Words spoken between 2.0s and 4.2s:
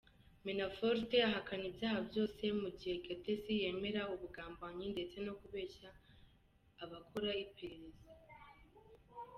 byose mu gihe Gates yemera